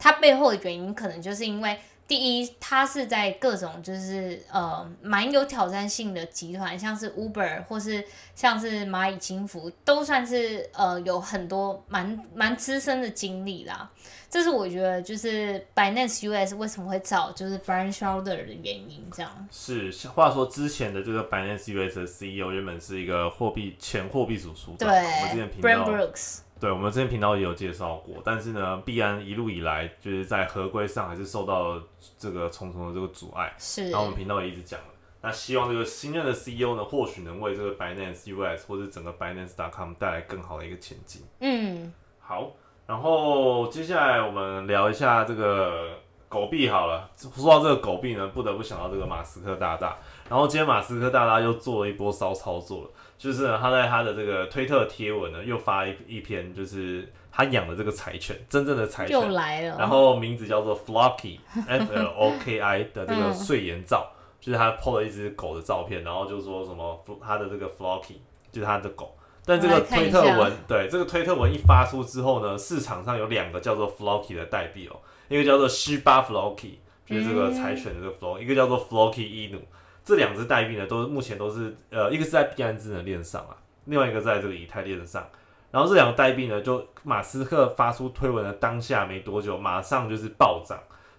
[0.00, 1.78] 他背后的原因可能就是因为。
[2.08, 8.02] 第一，它是在各种就是呃蛮有挑战性的集团，像是 Uber 或是
[8.34, 13.90] 像是蚂蚁金服，都算是呃有很多蛮蛮资深的经历啦。
[14.30, 19.48] 这是我觉得就是 Binance US 为什么会找就是 Brian Schroeder 的原因，这样。
[19.50, 31.80] 是，话说之前的这个 Binance US 的 CEO 原本是一个货币前货币署署长，对我们之前频，Brand 道 Brooks，对，我们之前频道也有介绍过，但是呢，币安一路以来就是在合规上还是受到
[32.18, 33.54] 这个重重的这个阻碍。
[33.58, 34.86] 是然后我们频道也一直讲了，
[35.20, 41.22] 那希望这个新任的 CEO 呢，或许能为这个 Binance US 或者整个 Binance.com 带来更好的一个前进。
[41.40, 42.50] 嗯，好，
[42.86, 45.90] 然后接下来我们聊一下这个
[46.28, 47.08] 狗币好了。
[47.16, 49.96] 说到这个狗币呢，不得不想到这个马斯克大大。
[50.28, 59.76] 然后今天马斯克大大又做了一波骚操作了，就是呢他在他的这个推特贴文呢，又发一一篇，就是他养的这个柴犬，真正的柴犬，又来了。
[59.76, 68.14] 然后名字叫做 Flocky F L O K I 的这个睡颜照，就是他 PO 了一只狗的照片，然后就说什么他的这个 Flocky
[68.52, 69.14] 就是他的狗。
[69.44, 76.74] 但这个推特文，对这个推特文一发出之后呢，市场上有两个叫做 Flocky 的代币哦，一个叫做 Shiba Flocky，
[77.06, 79.58] 就是这个柴犬的这个 Flocky，、一个叫做 Flocky 伊努。
[80.08, 85.28] 这两只代币呢，都目前都是呃，一个是在币安智能链上啊，另外一个在这个以太链上。
[85.70, 90.78] 然后这两个代币呢，就马斯克发出推文的当下没多久，马上就是暴涨。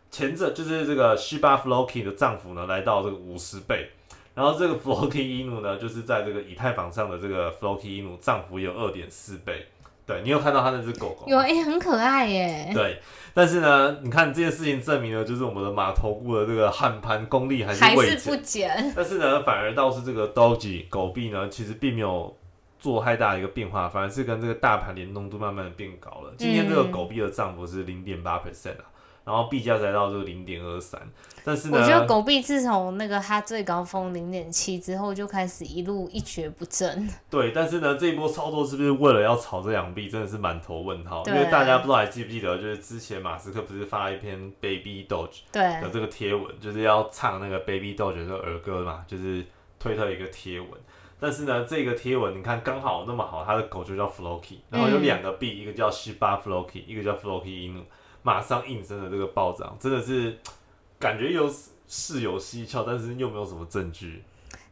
[0.10, 3.92] 前者就是这个 Shiba Floki 的涨幅呢，来到这个五十倍。
[4.34, 9.68] 然后这个 Floki Inu 呢，就是在这个以太坊上的这个 Floki Inu 涨幅有二点四倍。
[10.10, 11.26] 对你有看到他那只狗狗？
[11.28, 12.72] 有哎，很可爱耶。
[12.74, 13.00] 对，
[13.32, 18.92] 但是呢，你看这件事情证明了，就是我们的马头部的这个焊盘功力还是未不减。
[18.96, 22.36] 但是呢，反而倒是这个 Doge 狗币呢，其实并没有
[22.80, 26.34] 做太大的一个变化，反而是跟这个大盘联动度慢慢的变高了。
[26.36, 28.90] 今天这个狗币的涨幅是零点八 percent 啊。
[29.24, 31.00] 然后币价才到这个零点二三，
[31.44, 37.08] 但是呢，我觉得狗币自从那个它最高峰零点七之后，就开始一路一蹶不振。
[37.30, 41.24] 对，但是呢，这一波操作是不是为了要炒这两币，真的是满头问号。
[41.28, 49.46] 因为大家不知道还记不记得，就是之前马斯克不是发了一篇 Baby Doge 的这个贴文，就是要唱那个 Baby Doge 的儿歌嘛，就是
[49.78, 50.70] 推特一个贴文。
[51.20, 57.84] 但是呢，这个贴文你看刚好那么好，他的狗就叫 Floki，然后有两个币，一个叫 Shiba Floki，一个叫 Floki Inu。
[58.22, 60.38] 马上应声的这个暴涨，真的是
[61.00, 61.50] 感觉有
[61.88, 64.24] 事有蹊跷，但是又没有什么证据。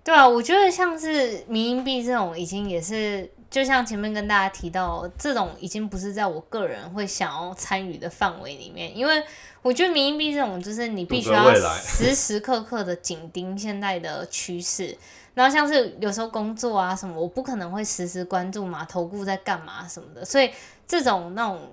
[0.04, 9.22] 对啊，我觉得像是民营币这种，已经也是就像前面跟大家提到，这种已经不是在我个人会想要参与的范围里面，因为
[9.62, 14.98] 我觉得民营币这种，就是你必须要时时刻刻的紧盯现在的趋势，
[15.34, 20.52] 然后像是有时候工作啊什么，我不可能会时时关注码头部在干嘛什么的，所以
[20.86, 21.72] 这种那种。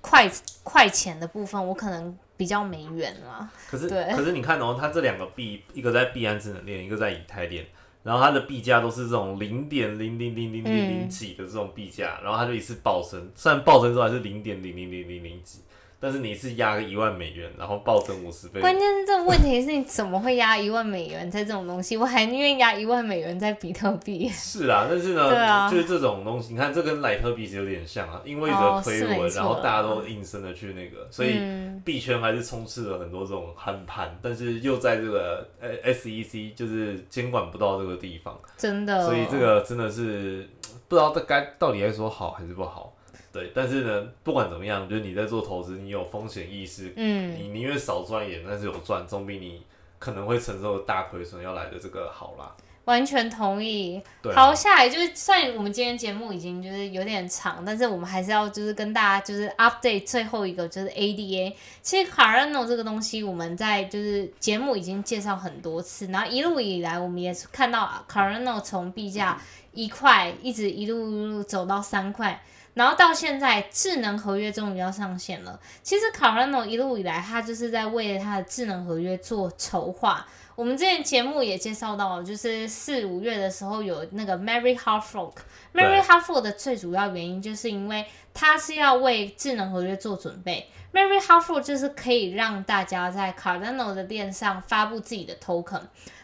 [0.00, 0.30] 快
[0.62, 3.50] 快钱的部分，我可能比较没缘啦。
[3.70, 7.66] 可是，可是你看哦，它这两个币，一个在币安智能链，一个在以太链，
[8.02, 15.60] 然后它的币价都是这种零点零零零零零零几的这种币价，然后它就一次暴升，虽然暴升之后还是零点零零零零零几。
[16.00, 18.60] 但是你是压个一万美元，然后暴增五十倍。
[18.60, 21.96] 关键是这个问题是你怎么会压一万美元在这种东西？
[21.96, 24.26] 我还宁愿压一万美元在比特币。
[24.30, 31.38] 是啊，但是呢，就是这种东西，你看这跟莱特币是有点像啊，因为着推文，然后大家都应声的去那个，所以
[31.84, 40.48] 币圈还是充斥了很多这种憨盘，但是又在这个呃 SEC 就是监管不到这个地方，真的，所以这个真的是
[40.88, 42.94] 不知道这该到底该说好还是不好。
[43.32, 49.62] 对，但是呢，不管怎么样，就是你在做投资，你有风险意识，嗯，你宁愿少赚一点，但是有赚，总比你
[49.98, 52.54] 可能会承受大亏损要来的这个好啦。
[52.86, 54.02] 完全同意。
[54.34, 61.54] 好，下来就是算我们今天节目已经就是有点长，但是我们还是要就是跟大家就是 update 最后一个就是 ADA。
[61.82, 69.40] 其实 Cardano 这个东西我们在就是节目已经介绍很多次，然后一路以来我们也是看到 Cardano 从币价
[69.72, 72.42] 一块一直一路一路走到三块。
[72.74, 75.58] 然后到现在，智能合约终于要上线了。
[75.82, 80.26] 其实 Cardano 一路以来，它就是在为了它的智能合约做筹划。
[80.54, 85.32] 我们之前节目也介绍到，就是四五月的时候有那个 Mary Hard Fork。
[85.72, 88.04] Mary Hard Fork 的最主要原因就是因为
[88.34, 90.68] 它是要为智能合约做准备。
[90.92, 95.80] Mary Hard Fork 就是可以让大家在 Cardano 的链上发布自己的 token。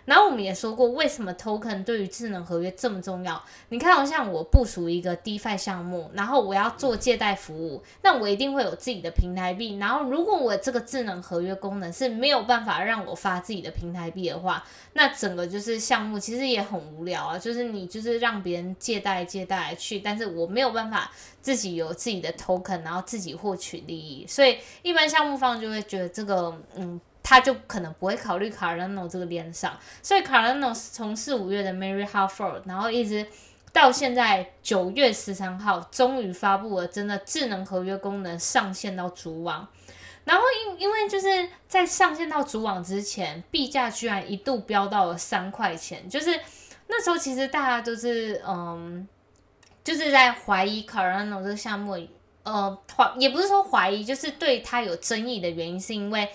[0.07, 3.43] 然后我们也说过，为什么 token 对于智能合约这么重要？
[3.69, 9.77] 你看，像我部署一个 DeFi 项目，然后我要做借贷服务，那我一定会有自己的平台币。
[9.79, 17.37] 然后，如果我这个智能合约功能是没有办法让我发自己的平台币的话，那整个就是项目其实也很无聊啊。
[17.39, 21.11] 就是你就是让别人借贷借贷去，但是我没有办法
[21.43, 24.25] 自己有自己的 token，然后自己获取利益。
[24.27, 27.01] 所以，一般项目方就会觉得这个，嗯。
[27.29, 33.27] 他就可能不会考虑 Cardano 这个链上，所以 Cardano 从四五月的 Mary Harford，然后一直
[33.73, 39.67] 到现在九月十三号，终于发布了真的智能合约功能上线到主网。
[40.25, 46.31] 然后因因为就是在上线到主网之前，币价居然一度飙到了三块钱，就是
[46.87, 49.09] 那时候其实大家都是嗯，
[49.83, 51.99] 就是在怀疑 Cardano 这个项目，
[52.45, 56.29] 呃怀也不是说怀疑，就是对它有争议的原因是因为。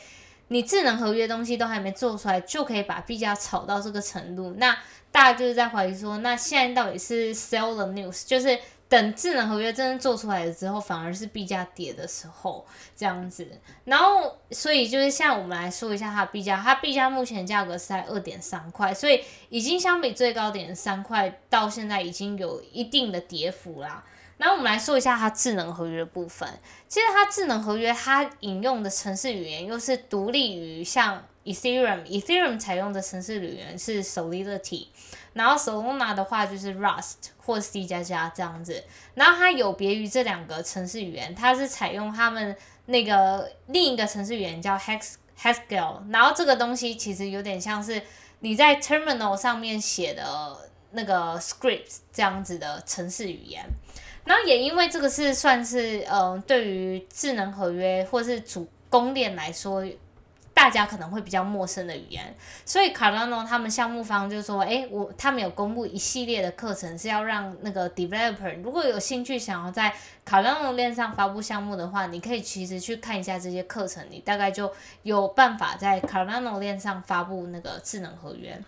[0.52, 4.78] 你智能合约东西都还没做出来，就可以把币价炒到这个程度，那
[5.10, 8.60] 大家就是在怀疑说，那现在到底是 sell the news，就是
[8.90, 12.66] 等智能合约真正做出来了之后，反而是币价跌的时候
[12.98, 13.48] 这样子。
[13.86, 24.04] 然后，所以就是现在我们来说一下它的币价，它币价目前价格是在二点三块，所以已经相比最高点三块到现在已经有一定的跌幅啦。
[24.42, 26.50] 那我们来说一下它智能合约的部分。
[26.88, 34.88] 其实它智能合约，它引用的程式语言又是独立于像 Ethereum，Ethereum 采用的程式语言是 Solidity，
[35.34, 38.84] 然后 Solana 的话就是 Rust 或 C 加加这样子。
[39.14, 46.02] 然后它有别于这两个程式语言，它是采用他们那个另一个程式语言叫 Hex Haskell。
[46.12, 48.02] 然后这个东西其实有点像是
[48.40, 50.58] 你在 terminal 上面写的
[50.94, 53.64] 那个 script 这样子的程式语言。
[54.24, 59.86] 然后也因为这个是算是呃，对于智能合约或是主公链来说。
[60.54, 69.92] 大家可能会比较陌生的语言，所以 Cardano 他们项目方就说：“哎，我他们有公布一系列的课程，是要让那个 developer 如果有兴趣想要在
[70.28, 78.62] Cardano 链上发布项目的话，你可以其实去看一下这些课程，你大概就有办法在 Cardano 链上发布那个智能合约。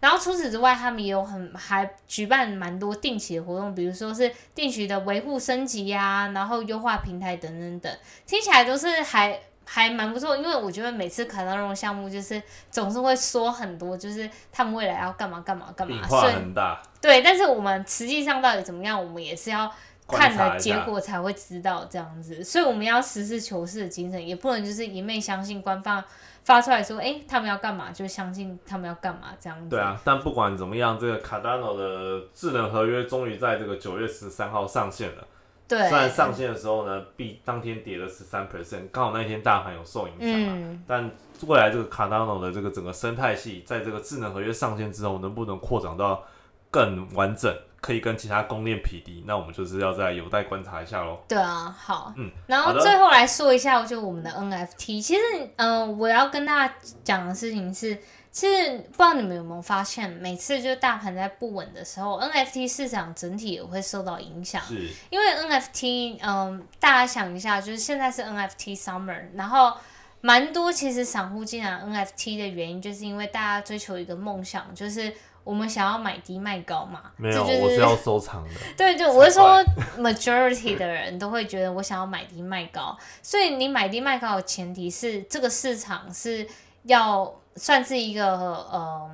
[0.00, 9.38] 然后除此之外，他们也有很还举办蛮多定期的活动，比如说是定期的维护升级呀，然后优化平台等等等，听起来都是还。
[9.70, 16.80] 还蛮不错，因为我觉得每次卡到这种项目，就是总是会说很多，就是他们未来要干嘛干嘛干嘛，变化很大。
[17.02, 19.70] 对，但是我们实际上到底怎么样，我们也是要
[20.06, 22.42] 看的结果才会知道这样子。
[22.42, 26.02] 所以我们要实事求是的精神，也不能就是一昧相信官方
[26.48, 29.68] 发出来说，哎，他们要干嘛就相信他们要干嘛这样子。
[29.68, 35.26] 对啊，但不管怎么样，这个卡达诺的智能合约终于在这个九月十三号上线了。
[35.68, 40.78] 对虽然上线的时候呢，币当天跌了十三 percent，刚好那天大盘有受影响啊。
[40.86, 41.10] 但
[41.46, 46.24] 未来这个 Cardano 的这个整个生态系，在这个智能合约上线之后，能不能扩展到
[46.70, 49.24] 更完整，可以跟其他公链匹敌？
[49.26, 51.18] 那我们就是要再有待观察一下喽。
[51.28, 55.02] 对啊，好，嗯，然后最后来说一下，就我们的 NFT。
[55.02, 55.20] 其实，
[55.56, 56.74] 嗯，我要跟大家
[57.04, 57.98] 讲的事情是。
[58.30, 64.62] 其实不知道你们有没有发现，每次就大盘在不稳的时候，NFT 市场整体也会受到影响。
[64.62, 69.72] 是，因为 NFT，嗯，大家想一下，就是现在是 NFT summer，然后
[70.20, 75.12] 蛮多其实散户进来 NFT 的原因，就是因为大家追求一个梦想，就是
[75.48, 77.00] 我们想要买低卖高嘛。
[77.16, 78.50] 没有，我是要收藏的。
[78.76, 79.64] 对 对，我是说
[79.98, 86.46] majority 的人都会觉得我想要买低卖高，所以你买低卖高的前提是这个市场是
[86.84, 87.34] 要。
[87.60, 88.24] 算是一个
[88.70, 89.10] 呃，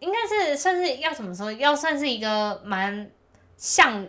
[0.00, 1.52] 应该是算是要怎么说？
[1.52, 3.08] 要算是一个蛮
[3.56, 4.04] 像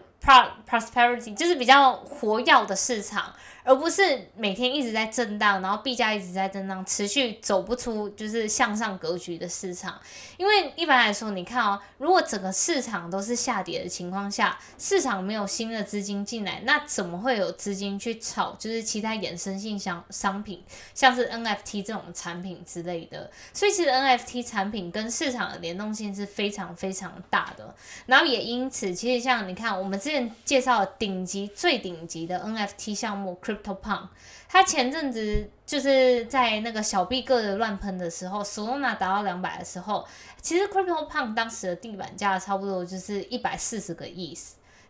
[0.67, 3.31] prosperity，就是比较活跃的市场。
[3.65, 9.99] 而不是每天一直在震荡，然后币价一直在震荡，持续走不出就是向上格局的市场。
[10.37, 20.63] 因为一般来说，你看哦，如果整个市场都是下跌的情况下，市场没有新的资金进来，那怎么会有资金去炒就是其他衍生性商商品，
[20.93, 23.31] 像是 NFT 这种产品之类的？
[23.51, 27.73] 所以其实 NFT 产品跟市场的联动性是非常非常大的。
[28.05, 33.35] 然后也因此，其实像你看，我们之前介绍顶级最顶级的 NFT 项目。
[33.55, 34.07] CryptoPunk，
[34.47, 40.05] 它前阵子就是在那个小币个的乱喷的时候，Solana 达到两百的时候，
[40.41, 44.37] 其实 CryptoPunk 当时的地板价差不多就是一百四十个亿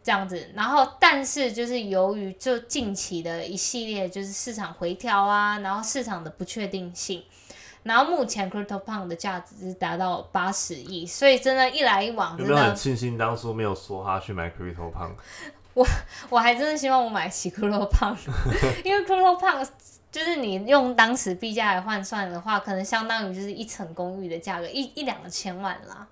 [0.04, 0.50] 这样子。
[0.54, 7.24] 然后，但是就是由于就近期的一系列就是市场回调啊，然后市场的不确定性，
[7.84, 15.16] 然后目前 CryptoPunk 的价值是达到八十亿，所以真的，一来一往，有没有很庆幸当初没有说他去买 CryptoPunk？
[15.76, 15.86] 我
[16.30, 18.18] 我还真的希望我买起骷髅胖，
[18.84, 19.64] 因为骷髅胖
[20.12, 26.08] 就是你用当时币价来换算的话，可能相当于就是一层公寓的价格，一一两千万啦。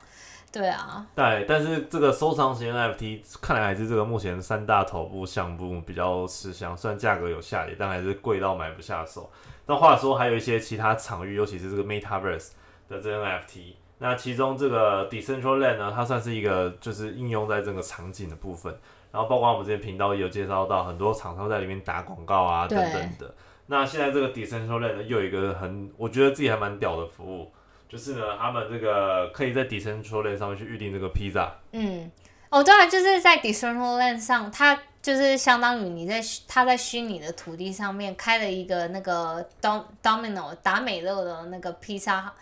[0.52, 9.32] 对啊，对，但是这个收藏型 NFT 看来还是这个目前三大头部项目比较吃香，虽然价格有下跌，但还是贵到买不下手。
[9.66, 12.50] 那话说，还有一些其他场域，尤其是这个 Metaverse
[12.88, 18.78] 的这 NFT，那其中这个 Decentraland 呢，它算是一个就是应用在这个场景的部分。
[19.14, 23.32] 然后包括我们这边频道也有介绍到很多厂商在里面打广告啊等等的。
[23.68, 27.52] 那现在这个 Decentraland 又有一个很，我觉得自己还蛮屌的服务，
[27.88, 31.54] 就是呢，他们这个可以在 Decentraland 上面去预定这个披萨。
[31.74, 32.10] 嗯，
[32.50, 42.34] 哦，对啊，就是在 Decentraland 上，它就是相当于你在它在虚拟的土地上面开了一个那个 Dom Domino 达美乐的那个披萨。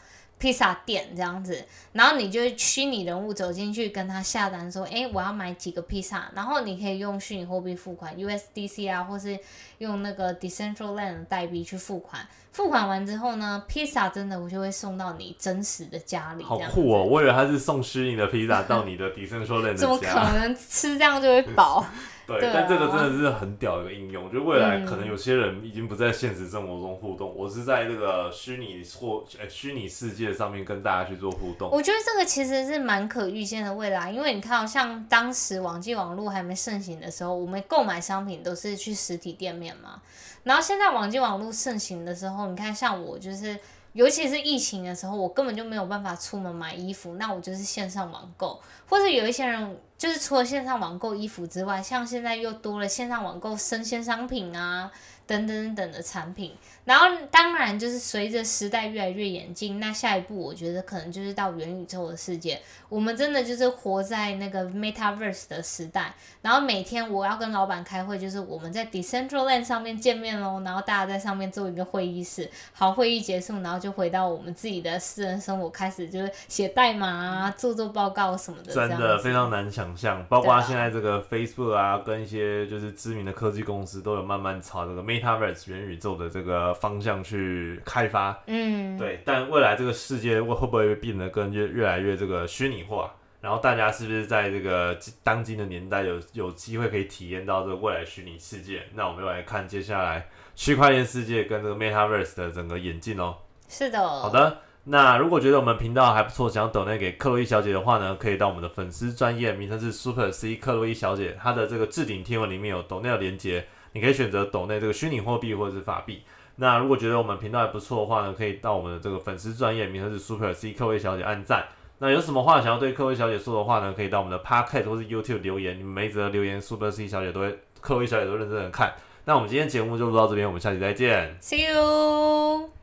[0.41, 1.63] 披萨店这样子，
[1.93, 9.37] 然后你就虚拟人物走进去跟他下单，说：“哎，我要买几个披萨。”然后你可以用虚拟货币付款，USDC 啊，或是
[9.77, 12.27] 用那个 Decentraland 代币去付款。
[12.51, 16.43] 付款完之后呢，披萨真的我就会送到你真实的家里。
[16.43, 17.03] 好酷哦！
[17.03, 19.79] 我以为他是送虚拟的披萨 到你的 Decentraland 的家。
[19.79, 21.85] 怎么可能吃这样就会饱？
[22.27, 24.31] 对，但这个真的是很屌的一个应用。
[24.31, 31.69] 就未来可能有些人已经不在现实生活中互动，我是在这个虚拟或诶虚拟世界上面跟大家去做互动。
[31.71, 40.01] 我觉得这个其实是蛮可预见的未来，因为你看，像当时网际网络还没盛行的时候，我们购买商品都是去实体店面嘛。
[40.43, 43.59] 然后现在网际网络盛行的时候，你看像我就是。
[43.93, 54.89] 尤其是疫情的时候，我根本就没有办法出门买衣服，那我就是线上网购，或者有一些人就是除了线上网购衣服之外，像现在又多了线上网购生鲜商品啊，
[55.27, 56.55] 等等等等的产品。
[56.83, 62.59] 然后当然就是随着时代越来越演进，那下一步我觉得可能就是到元宇宙的世界。
[62.89, 66.13] 我们真的就是活在那个 Metaverse 的时代。
[66.41, 72.49] 然后每天我要跟老板开会，就是我们在 Decentraland 上面见面喽，然后大家在上面做一个会议室。
[72.73, 78.73] 好，会议结束，然后就回到我们自己的私人生活，开始就是写代码啊，做做报告什么的。
[78.73, 88.37] 真的非常难想象，包括现在这个 Facebook 啊，跟一些就是知名的科技公司都有慢慢朝这个 Metaverse 元宇宙的这个方向去开发。
[88.47, 89.21] 嗯，对。
[89.25, 93.11] 但未来这个世界会会不会变得更越越来越这个虚拟化？
[93.41, 98.83] 然后大家是不是在这个当今的年代有有机会可以体验到这个未来虚拟世界？
[98.93, 103.35] 那我们又来看接下来区块链世界跟这个 Metaverse 的整个演进哦。
[103.67, 103.97] 是的。
[103.99, 116.21] 好的，那如果觉得我们频道还不错，想要抖内给克洛伊小姐的话呢，可以到我们的粉丝专业名称是 Super C 克洛伊小姐，她的这个置顶贴文里面有抖内的连接，你可以选择抖内这个虚拟货币或者是法币。
[116.57, 121.65] 那如果觉得我们频道还不错的话呢，可以到我们的这个粉丝专业名称是 Super C 客位小姐按赞。
[121.99, 123.93] 那有什么话想要对客位小姐说的话呢？
[123.95, 128.93] 可以到我们的 Podcast 或是 YouTube 留言，你们每则留言，Super C 小姐都会，客位小姐都认真的看。
[129.25, 132.80] 那我们今天节目就录到这边，我们下期再见，See you。